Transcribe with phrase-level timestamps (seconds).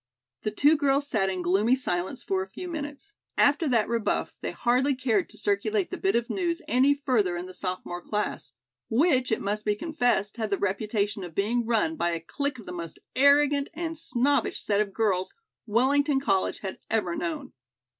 [0.41, 3.13] The two girls sat in gloomy silence for a few minutes.
[3.37, 7.45] After that rebuff, they hardly cared to circulate the bit of news any further in
[7.45, 8.53] the sophomore class,
[8.89, 12.65] which, it must be confessed, had the reputation of being run by a clique of
[12.65, 15.35] the most arrogant and snobbish set of girls
[15.67, 17.53] Wellington College had ever known.